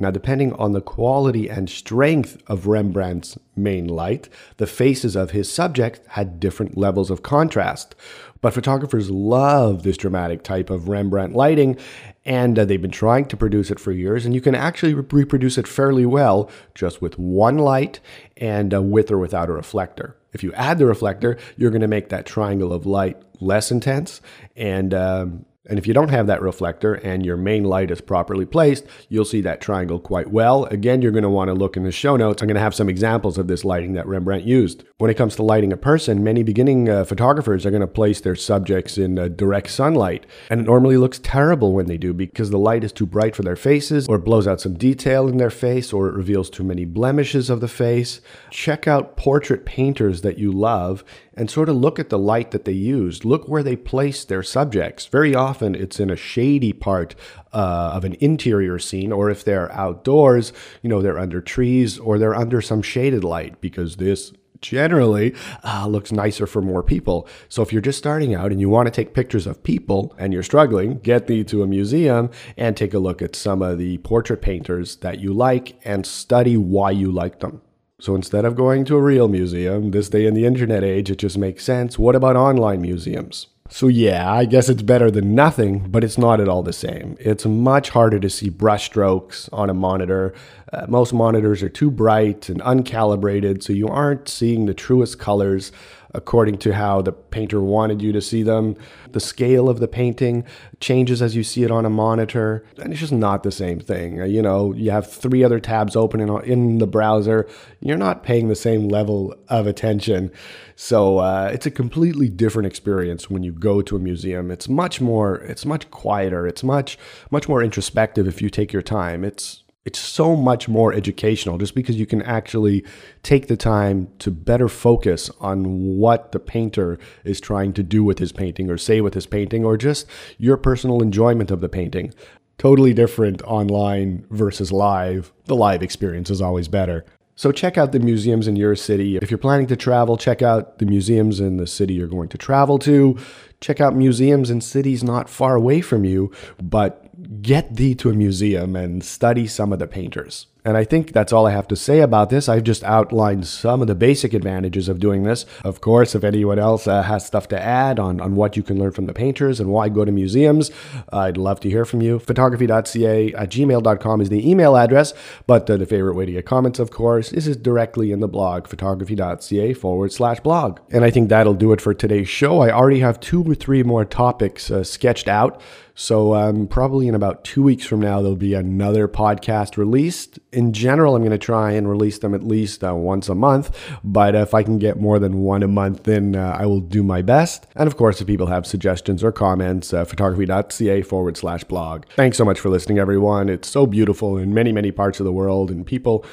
Now, 0.00 0.10
depending 0.10 0.54
on 0.54 0.72
the 0.72 0.80
quality 0.80 1.50
and 1.50 1.68
strength 1.68 2.42
of 2.46 2.66
Rembrandt's 2.66 3.38
main 3.54 3.86
light, 3.86 4.30
the 4.56 4.66
faces 4.66 5.14
of 5.14 5.32
his 5.32 5.52
subjects 5.52 6.00
had 6.08 6.40
different 6.40 6.78
levels 6.78 7.10
of 7.10 7.22
contrast. 7.22 7.94
But 8.40 8.54
photographers 8.54 9.10
love 9.10 9.82
this 9.82 9.98
dramatic 9.98 10.42
type 10.42 10.70
of 10.70 10.88
Rembrandt 10.88 11.34
lighting, 11.34 11.76
and 12.24 12.58
uh, 12.58 12.64
they've 12.64 12.80
been 12.80 12.90
trying 12.90 13.26
to 13.26 13.36
produce 13.36 13.70
it 13.70 13.78
for 13.78 13.92
years. 13.92 14.24
And 14.24 14.34
you 14.34 14.40
can 14.40 14.54
actually 14.54 14.94
re- 14.94 15.04
reproduce 15.10 15.58
it 15.58 15.68
fairly 15.68 16.06
well 16.06 16.50
just 16.74 17.02
with 17.02 17.18
one 17.18 17.58
light 17.58 18.00
and 18.38 18.72
uh, 18.72 18.80
with 18.80 19.10
or 19.10 19.18
without 19.18 19.50
a 19.50 19.52
reflector. 19.52 20.16
If 20.32 20.42
you 20.42 20.54
add 20.54 20.78
the 20.78 20.86
reflector, 20.86 21.36
you're 21.58 21.70
going 21.70 21.82
to 21.82 21.88
make 21.88 22.08
that 22.08 22.24
triangle 22.24 22.72
of 22.72 22.86
light 22.86 23.20
less 23.40 23.70
intense 23.70 24.22
and 24.56 24.94
um, 24.94 25.44
and 25.68 25.78
if 25.78 25.86
you 25.86 25.92
don't 25.92 26.08
have 26.08 26.26
that 26.26 26.40
reflector 26.40 26.94
and 26.94 27.24
your 27.24 27.36
main 27.36 27.64
light 27.64 27.90
is 27.90 28.00
properly 28.00 28.46
placed, 28.46 28.86
you'll 29.10 29.26
see 29.26 29.42
that 29.42 29.60
triangle 29.60 30.00
quite 30.00 30.30
well. 30.30 30.64
Again, 30.66 31.02
you're 31.02 31.12
going 31.12 31.22
to 31.22 31.28
want 31.28 31.48
to 31.48 31.54
look 31.54 31.76
in 31.76 31.82
the 31.82 31.92
show 31.92 32.16
notes. 32.16 32.40
I'm 32.40 32.48
going 32.48 32.54
to 32.54 32.62
have 32.62 32.74
some 32.74 32.88
examples 32.88 33.36
of 33.36 33.46
this 33.46 33.62
lighting 33.62 33.92
that 33.92 34.06
Rembrandt 34.06 34.44
used. 34.44 34.84
When 34.96 35.10
it 35.10 35.18
comes 35.18 35.36
to 35.36 35.42
lighting 35.42 35.70
a 35.70 35.76
person, 35.76 36.24
many 36.24 36.42
beginning 36.42 36.88
uh, 36.88 37.04
photographers 37.04 37.66
are 37.66 37.70
going 37.70 37.82
to 37.82 37.86
place 37.86 38.22
their 38.22 38.36
subjects 38.36 38.96
in 38.96 39.18
uh, 39.18 39.28
direct 39.28 39.68
sunlight. 39.68 40.24
And 40.48 40.60
it 40.60 40.66
normally 40.66 40.96
looks 40.96 41.18
terrible 41.18 41.74
when 41.74 41.86
they 41.86 41.98
do 41.98 42.14
because 42.14 42.48
the 42.48 42.58
light 42.58 42.82
is 42.82 42.92
too 42.92 43.06
bright 43.06 43.36
for 43.36 43.42
their 43.42 43.56
faces 43.56 44.08
or 44.08 44.16
blows 44.16 44.46
out 44.46 44.62
some 44.62 44.78
detail 44.78 45.28
in 45.28 45.36
their 45.36 45.50
face 45.50 45.92
or 45.92 46.08
it 46.08 46.14
reveals 46.14 46.48
too 46.48 46.64
many 46.64 46.86
blemishes 46.86 47.50
of 47.50 47.60
the 47.60 47.68
face. 47.68 48.22
Check 48.50 48.88
out 48.88 49.18
portrait 49.18 49.66
painters 49.66 50.22
that 50.22 50.38
you 50.38 50.52
love 50.52 51.04
and 51.40 51.50
sort 51.50 51.70
of 51.70 51.76
look 51.76 51.98
at 51.98 52.10
the 52.10 52.18
light 52.18 52.50
that 52.50 52.66
they 52.66 52.72
used. 52.72 53.24
Look 53.24 53.48
where 53.48 53.62
they 53.62 53.74
placed 53.74 54.28
their 54.28 54.42
subjects. 54.42 55.06
Very 55.06 55.34
often 55.34 55.74
it's 55.74 55.98
in 55.98 56.10
a 56.10 56.16
shady 56.16 56.74
part 56.74 57.14
uh, 57.54 57.92
of 57.94 58.04
an 58.04 58.14
interior 58.20 58.78
scene, 58.78 59.10
or 59.10 59.30
if 59.30 59.42
they're 59.42 59.72
outdoors, 59.72 60.52
you 60.82 60.90
know, 60.90 61.00
they're 61.00 61.18
under 61.18 61.40
trees 61.40 61.98
or 61.98 62.18
they're 62.18 62.34
under 62.34 62.60
some 62.60 62.82
shaded 62.82 63.24
light 63.24 63.58
because 63.62 63.96
this 63.96 64.34
generally 64.60 65.34
uh, 65.64 65.86
looks 65.86 66.12
nicer 66.12 66.46
for 66.46 66.60
more 66.60 66.82
people. 66.82 67.26
So 67.48 67.62
if 67.62 67.72
you're 67.72 67.80
just 67.80 67.96
starting 67.96 68.34
out 68.34 68.52
and 68.52 68.60
you 68.60 68.68
want 68.68 68.88
to 68.88 68.90
take 68.90 69.14
pictures 69.14 69.46
of 69.46 69.62
people 69.62 70.14
and 70.18 70.34
you're 70.34 70.42
struggling, 70.42 70.98
get 70.98 71.26
thee 71.26 71.42
to 71.44 71.62
a 71.62 71.66
museum 71.66 72.28
and 72.58 72.76
take 72.76 72.92
a 72.92 72.98
look 72.98 73.22
at 73.22 73.34
some 73.34 73.62
of 73.62 73.78
the 73.78 73.96
portrait 73.98 74.42
painters 74.42 74.96
that 74.96 75.20
you 75.20 75.32
like 75.32 75.80
and 75.86 76.04
study 76.04 76.58
why 76.58 76.90
you 76.90 77.10
like 77.10 77.40
them. 77.40 77.62
So 78.00 78.14
instead 78.14 78.44
of 78.44 78.56
going 78.56 78.84
to 78.86 78.96
a 78.96 79.02
real 79.02 79.28
museum, 79.28 79.90
this 79.90 80.08
day 80.08 80.26
in 80.26 80.34
the 80.34 80.46
internet 80.46 80.82
age, 80.82 81.10
it 81.10 81.18
just 81.18 81.36
makes 81.36 81.64
sense. 81.64 81.98
What 81.98 82.16
about 82.16 82.34
online 82.34 82.80
museums? 82.80 83.46
So, 83.72 83.86
yeah, 83.86 84.32
I 84.32 84.46
guess 84.46 84.68
it's 84.68 84.82
better 84.82 85.12
than 85.12 85.32
nothing, 85.32 85.90
but 85.90 86.02
it's 86.02 86.18
not 86.18 86.40
at 86.40 86.48
all 86.48 86.64
the 86.64 86.72
same. 86.72 87.16
It's 87.20 87.46
much 87.46 87.90
harder 87.90 88.18
to 88.18 88.28
see 88.28 88.50
brushstrokes 88.50 89.48
on 89.52 89.70
a 89.70 89.74
monitor. 89.74 90.34
Uh, 90.72 90.86
most 90.88 91.12
monitors 91.12 91.62
are 91.62 91.68
too 91.68 91.88
bright 91.88 92.48
and 92.48 92.60
uncalibrated, 92.62 93.62
so 93.62 93.72
you 93.72 93.86
aren't 93.86 94.28
seeing 94.28 94.66
the 94.66 94.74
truest 94.74 95.20
colors 95.20 95.70
according 96.12 96.58
to 96.58 96.74
how 96.74 97.02
the 97.02 97.12
painter 97.12 97.60
wanted 97.60 98.02
you 98.02 98.12
to 98.12 98.20
see 98.20 98.42
them. 98.42 98.76
The 99.12 99.20
scale 99.20 99.68
of 99.68 99.80
the 99.80 99.88
painting 99.88 100.44
changes 100.80 101.22
as 101.22 101.36
you 101.36 101.42
see 101.42 101.62
it 101.62 101.70
on 101.70 101.84
a 101.84 101.90
monitor, 101.90 102.64
and 102.78 102.92
it's 102.92 103.00
just 103.00 103.12
not 103.12 103.42
the 103.42 103.52
same 103.52 103.80
thing. 103.80 104.20
Uh, 104.20 104.24
you 104.24 104.42
know, 104.42 104.72
you 104.74 104.90
have 104.90 105.10
three 105.10 105.44
other 105.44 105.60
tabs 105.60 105.96
open 105.96 106.20
in, 106.20 106.44
in 106.44 106.78
the 106.78 106.86
browser, 106.86 107.48
you're 107.80 107.96
not 107.96 108.22
paying 108.22 108.48
the 108.48 108.54
same 108.54 108.88
level 108.88 109.34
of 109.48 109.66
attention. 109.66 110.30
So 110.76 111.18
uh, 111.18 111.50
it's 111.52 111.66
a 111.66 111.70
completely 111.70 112.28
different 112.28 112.66
experience 112.66 113.28
when 113.28 113.42
you 113.42 113.52
go 113.52 113.82
to 113.82 113.96
a 113.96 113.98
museum. 113.98 114.50
It's 114.50 114.68
much 114.68 115.00
more, 115.00 115.36
it's 115.36 115.66
much 115.66 115.90
quieter, 115.90 116.46
it's 116.46 116.62
much, 116.62 116.98
much 117.30 117.48
more 117.48 117.62
introspective 117.62 118.26
if 118.26 118.40
you 118.40 118.50
take 118.50 118.72
your 118.72 118.82
time. 118.82 119.24
It's 119.24 119.62
it's 119.84 119.98
so 119.98 120.36
much 120.36 120.68
more 120.68 120.92
educational 120.92 121.56
just 121.56 121.74
because 121.74 121.96
you 121.96 122.06
can 122.06 122.20
actually 122.22 122.84
take 123.22 123.48
the 123.48 123.56
time 123.56 124.08
to 124.18 124.30
better 124.30 124.68
focus 124.68 125.30
on 125.40 125.96
what 125.96 126.32
the 126.32 126.38
painter 126.38 126.98
is 127.24 127.40
trying 127.40 127.72
to 127.72 127.82
do 127.82 128.04
with 128.04 128.18
his 128.18 128.30
painting 128.30 128.70
or 128.70 128.76
say 128.76 129.00
with 129.00 129.14
his 129.14 129.26
painting 129.26 129.64
or 129.64 129.76
just 129.76 130.06
your 130.36 130.58
personal 130.58 131.02
enjoyment 131.02 131.50
of 131.50 131.62
the 131.62 131.68
painting. 131.68 132.12
Totally 132.58 132.92
different 132.92 133.40
online 133.44 134.26
versus 134.30 134.70
live. 134.70 135.32
The 135.46 135.56
live 135.56 135.82
experience 135.82 136.28
is 136.28 136.42
always 136.42 136.68
better. 136.68 137.06
So 137.40 137.50
check 137.50 137.78
out 137.78 137.92
the 137.92 138.00
museums 138.00 138.46
in 138.46 138.56
your 138.56 138.76
city. 138.76 139.16
If 139.16 139.30
you're 139.30 139.38
planning 139.38 139.66
to 139.68 139.76
travel, 139.76 140.18
check 140.18 140.42
out 140.42 140.78
the 140.78 140.84
museums 140.84 141.40
in 141.40 141.56
the 141.56 141.66
city 141.66 141.94
you're 141.94 142.06
going 142.06 142.28
to 142.28 142.36
travel 142.36 142.78
to. 142.80 143.16
Check 143.62 143.80
out 143.80 143.96
museums 143.96 144.50
in 144.50 144.60
cities 144.60 145.02
not 145.02 145.30
far 145.30 145.54
away 145.54 145.80
from 145.80 146.04
you, 146.04 146.30
but 146.62 147.09
get 147.42 147.76
thee 147.76 147.94
to 147.94 148.10
a 148.10 148.14
museum 148.14 148.74
and 148.74 149.04
study 149.04 149.46
some 149.46 149.72
of 149.72 149.78
the 149.78 149.86
painters. 149.86 150.46
And 150.64 150.76
I 150.76 150.84
think 150.84 151.12
that's 151.12 151.32
all 151.32 151.46
I 151.46 151.52
have 151.52 151.68
to 151.68 151.76
say 151.76 152.00
about 152.00 152.30
this. 152.30 152.48
I've 152.48 152.64
just 152.64 152.84
outlined 152.84 153.46
some 153.46 153.80
of 153.80 153.86
the 153.86 153.94
basic 153.94 154.34
advantages 154.34 154.88
of 154.88 155.00
doing 155.00 155.22
this. 155.22 155.46
Of 155.64 155.80
course, 155.80 156.14
if 156.14 156.24
anyone 156.24 156.58
else 156.58 156.86
uh, 156.86 157.02
has 157.02 157.26
stuff 157.26 157.48
to 157.48 157.60
add 157.60 157.98
on, 157.98 158.20
on 158.20 158.36
what 158.36 158.56
you 158.56 158.62
can 158.62 158.78
learn 158.78 158.92
from 158.92 159.06
the 159.06 159.12
painters 159.12 159.60
and 159.60 159.70
why 159.70 159.88
go 159.88 160.04
to 160.04 160.12
museums, 160.12 160.70
I'd 161.12 161.36
love 161.36 161.60
to 161.60 161.70
hear 161.70 161.84
from 161.84 162.02
you. 162.02 162.18
Photography.ca 162.18 163.34
at 163.34 163.50
gmail.com 163.50 164.20
is 164.20 164.28
the 164.28 164.48
email 164.48 164.76
address, 164.76 165.14
but 165.46 165.68
uh, 165.70 165.76
the 165.76 165.86
favorite 165.86 166.14
way 166.14 166.26
to 166.26 166.32
get 166.32 166.46
comments, 166.46 166.78
of 166.78 166.90
course, 166.90 167.32
is 167.32 167.56
directly 167.56 168.12
in 168.12 168.20
the 168.20 168.28
blog, 168.28 168.66
photography.ca 168.66 169.72
forward 169.74 170.12
slash 170.12 170.40
blog. 170.40 170.80
And 170.90 171.04
I 171.04 171.10
think 171.10 171.28
that'll 171.28 171.54
do 171.54 171.72
it 171.72 171.80
for 171.80 171.94
today's 171.94 172.28
show. 172.28 172.60
I 172.60 172.70
already 172.70 173.00
have 173.00 173.20
two 173.20 173.42
or 173.44 173.54
three 173.54 173.82
more 173.82 174.04
topics 174.04 174.70
uh, 174.70 174.84
sketched 174.84 175.28
out. 175.28 175.60
So, 175.94 176.34
um, 176.34 176.66
probably 176.66 177.08
in 177.08 177.14
about 177.14 177.44
two 177.44 177.62
weeks 177.62 177.84
from 177.84 178.00
now, 178.00 178.22
there'll 178.22 178.34
be 178.34 178.54
another 178.54 179.06
podcast 179.06 179.76
released. 179.76 180.38
In 180.52 180.72
general, 180.72 181.14
I'm 181.14 181.22
going 181.22 181.30
to 181.30 181.38
try 181.38 181.72
and 181.72 181.88
release 181.88 182.18
them 182.18 182.34
at 182.34 182.42
least 182.42 182.82
uh, 182.82 182.94
once 182.94 183.28
a 183.28 183.34
month. 183.34 183.76
But 184.02 184.34
if 184.34 184.52
I 184.52 184.64
can 184.64 184.78
get 184.78 184.98
more 184.98 185.18
than 185.20 185.42
one 185.42 185.62
a 185.62 185.68
month, 185.68 186.04
then 186.04 186.34
uh, 186.34 186.56
I 186.58 186.66
will 186.66 186.80
do 186.80 187.04
my 187.04 187.22
best. 187.22 187.66
And 187.76 187.86
of 187.86 187.96
course, 187.96 188.20
if 188.20 188.26
people 188.26 188.48
have 188.48 188.66
suggestions 188.66 189.22
or 189.22 189.30
comments, 189.30 189.92
uh, 189.92 190.04
photography.ca 190.04 191.02
forward 191.02 191.36
slash 191.36 191.62
blog. 191.64 192.04
Thanks 192.16 192.36
so 192.36 192.44
much 192.44 192.58
for 192.58 192.68
listening, 192.68 192.98
everyone. 192.98 193.48
It's 193.48 193.68
so 193.68 193.86
beautiful 193.86 194.38
in 194.38 194.52
many, 194.52 194.72
many 194.72 194.90
parts 194.90 195.20
of 195.20 195.24
the 195.24 195.32
world, 195.32 195.70
and 195.70 195.86
people 195.86 196.24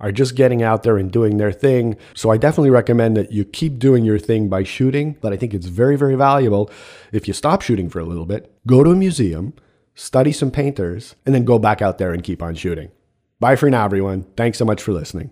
are 0.00 0.10
just 0.10 0.34
getting 0.34 0.62
out 0.62 0.82
there 0.82 0.96
and 0.96 1.12
doing 1.12 1.36
their 1.36 1.52
thing. 1.52 1.96
So 2.14 2.30
I 2.30 2.38
definitely 2.38 2.70
recommend 2.70 3.16
that 3.16 3.32
you 3.32 3.44
keep 3.44 3.78
doing 3.78 4.04
your 4.04 4.18
thing 4.18 4.48
by 4.48 4.64
shooting. 4.64 5.16
But 5.20 5.32
I 5.32 5.36
think 5.36 5.54
it's 5.54 5.66
very, 5.66 5.96
very 5.96 6.16
valuable 6.16 6.70
if 7.12 7.28
you 7.28 7.34
stop 7.34 7.62
shooting 7.62 7.88
for 7.88 8.00
a 8.00 8.04
little 8.04 8.26
bit, 8.26 8.52
go 8.66 8.82
to 8.82 8.90
a 8.90 8.96
museum, 8.96 9.52
study 9.94 10.32
some 10.32 10.50
painters, 10.50 11.14
and 11.24 11.34
then 11.34 11.44
go 11.44 11.58
back 11.58 11.82
out 11.82 11.98
there 11.98 12.12
and 12.12 12.24
keep 12.24 12.42
on 12.42 12.54
shooting. 12.54 12.90
Bye 13.40 13.56
for 13.56 13.70
now, 13.70 13.86
everyone. 13.86 14.24
Thanks 14.36 14.58
so 14.58 14.66
much 14.66 14.82
for 14.82 14.92
listening. 14.92 15.30